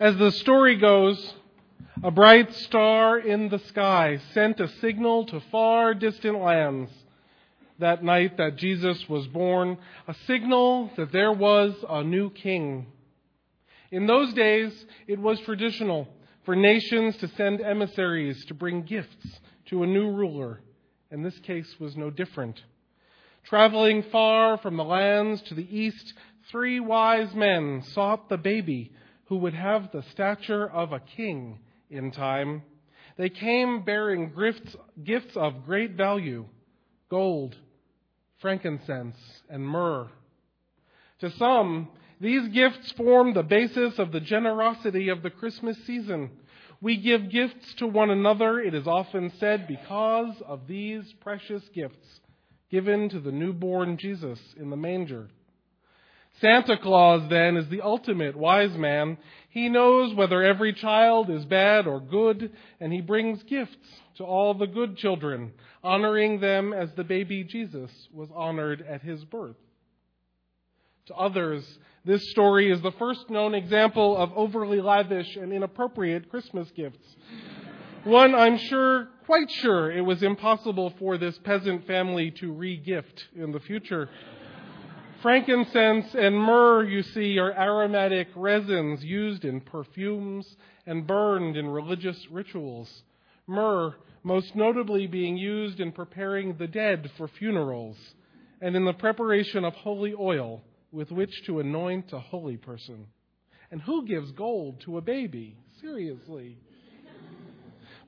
[0.00, 1.34] As the story goes,
[2.04, 6.92] a bright star in the sky sent a signal to far distant lands
[7.80, 9.76] that night that Jesus was born,
[10.06, 12.86] a signal that there was a new king.
[13.90, 16.06] In those days, it was traditional
[16.44, 20.60] for nations to send emissaries to bring gifts to a new ruler,
[21.10, 22.62] and this case was no different.
[23.42, 26.14] Traveling far from the lands to the east,
[26.52, 28.92] three wise men sought the baby
[29.28, 31.58] who would have the stature of a king
[31.90, 32.62] in time.
[33.16, 36.46] They came bearing gifts, gifts of great value
[37.10, 37.56] gold,
[38.38, 39.16] frankincense,
[39.48, 40.08] and myrrh.
[41.20, 41.88] To some,
[42.20, 46.30] these gifts form the basis of the generosity of the Christmas season.
[46.80, 52.20] We give gifts to one another, it is often said, because of these precious gifts
[52.70, 55.28] given to the newborn Jesus in the manger.
[56.40, 59.18] Santa Claus, then, is the ultimate wise man.
[59.50, 63.76] He knows whether every child is bad or good, and he brings gifts
[64.16, 69.24] to all the good children, honoring them as the baby Jesus was honored at his
[69.24, 69.56] birth.
[71.06, 71.64] To others,
[72.04, 77.16] this story is the first known example of overly lavish and inappropriate Christmas gifts.
[78.04, 83.52] One I'm sure, quite sure, it was impossible for this peasant family to re-gift in
[83.52, 84.08] the future.
[85.22, 90.46] Frankincense and myrrh, you see, are aromatic resins used in perfumes
[90.86, 93.02] and burned in religious rituals.
[93.48, 97.96] Myrrh, most notably being used in preparing the dead for funerals
[98.60, 103.06] and in the preparation of holy oil with which to anoint a holy person.
[103.72, 105.56] And who gives gold to a baby?
[105.80, 106.58] Seriously.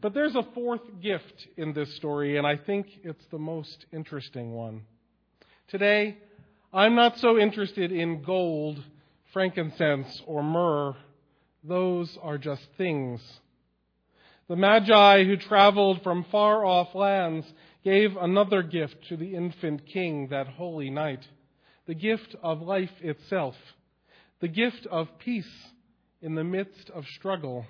[0.00, 4.52] But there's a fourth gift in this story, and I think it's the most interesting
[4.52, 4.82] one.
[5.68, 6.16] Today,
[6.72, 8.80] I'm not so interested in gold,
[9.32, 10.94] frankincense, or myrrh.
[11.64, 13.20] Those are just things.
[14.48, 20.28] The Magi who traveled from far off lands gave another gift to the infant king
[20.28, 21.26] that holy night
[21.86, 23.56] the gift of life itself,
[24.40, 25.50] the gift of peace
[26.22, 27.66] in the midst of struggle.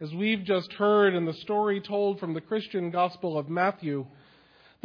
[0.00, 4.06] As we've just heard in the story told from the Christian Gospel of Matthew,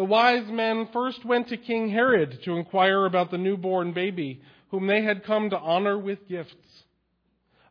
[0.01, 4.41] the wise men first went to King Herod to inquire about the newborn baby,
[4.71, 6.55] whom they had come to honor with gifts.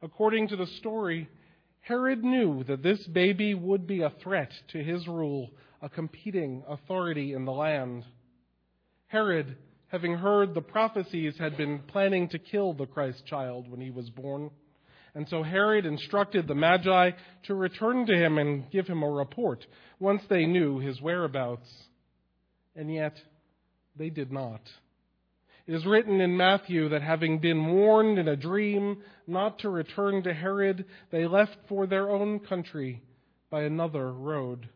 [0.01, 1.29] According to the story,
[1.81, 5.51] Herod knew that this baby would be a threat to his rule,
[5.83, 8.05] a competing authority in the land.
[9.09, 9.57] Herod,
[9.89, 14.09] having heard the prophecies, had been planning to kill the Christ child when he was
[14.09, 14.53] born.
[15.17, 17.11] And so Herod instructed the Magi
[17.47, 19.67] to return to him and give him a report
[19.99, 21.69] once they knew his whereabouts
[22.81, 23.15] and yet
[23.95, 24.63] they did not.
[25.67, 30.23] It is written in Matthew that having been warned in a dream not to return
[30.23, 33.03] to Herod, they left for their own country
[33.51, 34.71] by another road.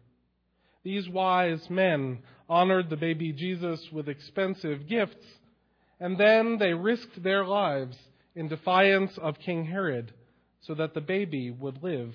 [0.82, 5.24] These wise men honored the baby Jesus with expensive gifts,
[5.98, 7.96] and then they risked their lives
[8.34, 10.12] in defiance of King Herod
[10.60, 12.14] so that the baby would live.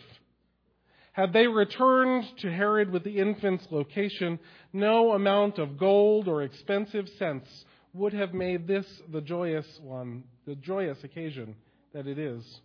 [1.19, 4.40] Had they returned to Herod with the infant's location,
[4.72, 10.56] no amount of gold or expensive scents would have made this the joyous one, the
[10.56, 11.57] joyous occasion
[11.91, 12.62] that it is.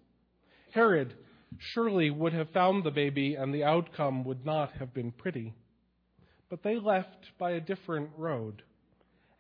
[0.71, 1.15] Herod
[1.59, 5.53] surely would have found the baby and the outcome would not have been pretty.
[6.49, 8.63] But they left by a different road.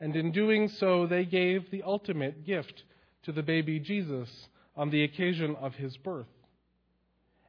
[0.00, 2.82] And in doing so, they gave the ultimate gift
[3.22, 6.26] to the baby Jesus on the occasion of his birth.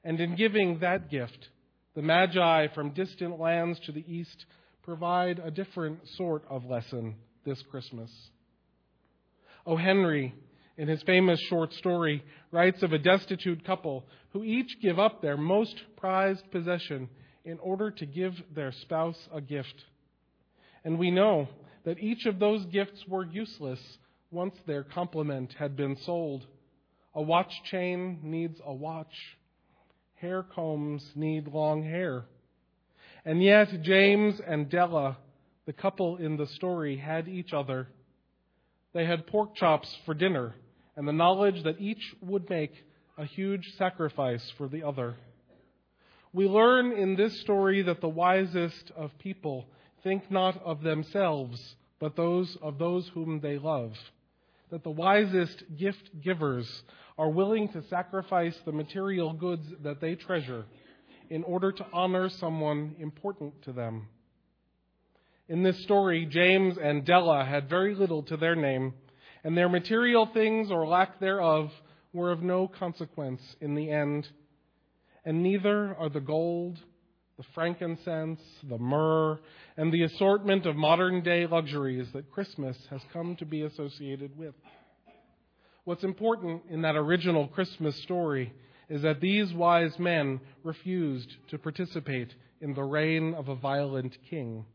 [0.03, 1.49] And in giving that gift,
[1.95, 4.45] the Magi from distant lands to the east
[4.83, 8.11] provide a different sort of lesson this Christmas.
[9.65, 9.77] O.
[9.77, 10.35] Henry,
[10.77, 15.37] in his famous short story, writes of a destitute couple who each give up their
[15.37, 17.09] most prized possession
[17.45, 19.85] in order to give their spouse a gift.
[20.83, 21.47] And we know
[21.85, 23.79] that each of those gifts were useless
[24.31, 26.45] once their complement had been sold.
[27.13, 29.13] A watch chain needs a watch
[30.25, 32.25] hair combs need long hair.
[33.25, 35.17] And yet, James and Della,
[35.67, 37.87] the couple in the story, had each other.
[38.93, 40.55] They had pork chops for dinner
[40.95, 42.73] and the knowledge that each would make
[43.19, 45.15] a huge sacrifice for the other.
[46.33, 49.67] We learn in this story that the wisest of people
[50.03, 53.93] think not of themselves, but those of those whom they love.
[54.71, 56.83] That the wisest gift givers
[57.17, 60.65] are willing to sacrifice the material goods that they treasure
[61.29, 64.07] in order to honor someone important to them.
[65.47, 68.93] In this story, James and Della had very little to their name,
[69.43, 71.71] and their material things or lack thereof
[72.13, 74.27] were of no consequence in the end,
[75.23, 76.79] and neither are the gold,
[77.37, 79.39] the frankincense, the myrrh,
[79.77, 84.55] and the assortment of modern day luxuries that Christmas has come to be associated with.
[85.83, 88.53] What's important in that original Christmas story
[88.89, 94.65] is that these wise men refused to participate in the reign of a violent king.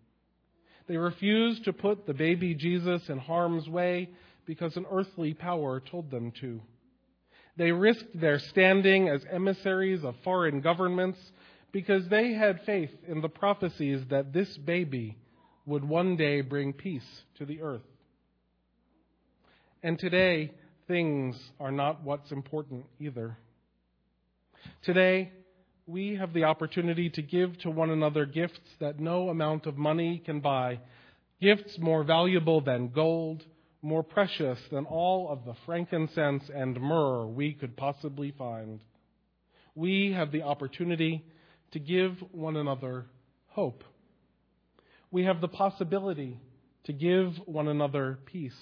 [0.86, 4.10] They refused to put the baby Jesus in harm's way
[4.44, 6.60] because an earthly power told them to.
[7.56, 11.18] They risked their standing as emissaries of foreign governments
[11.72, 15.16] because they had faith in the prophecies that this baby
[15.66, 17.82] would one day bring peace to the earth.
[19.82, 20.52] And today,
[20.88, 23.38] things are not what's important either.
[24.82, 25.32] Today,
[25.86, 30.22] we have the opportunity to give to one another gifts that no amount of money
[30.24, 30.80] can buy,
[31.40, 33.44] gifts more valuable than gold,
[33.82, 38.80] more precious than all of the frankincense and myrrh we could possibly find.
[39.74, 41.24] We have the opportunity
[41.72, 43.06] to give one another
[43.48, 43.84] hope.
[45.10, 46.40] We have the possibility
[46.84, 48.52] to give one another peace.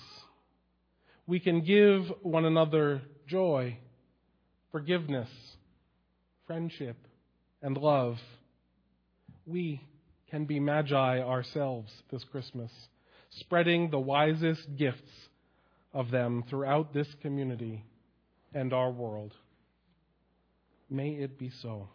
[1.27, 3.79] We can give one another joy,
[4.73, 5.29] forgiveness,
[6.47, 6.97] friendship,
[7.63, 8.17] and love.
[9.47, 9.83] We
[10.31, 12.71] can be magi ourselves this Christmas,
[13.41, 15.11] spreading the wisest gifts
[15.93, 17.85] of them throughout this community
[18.55, 19.33] and our world.
[20.91, 21.89] May it be so.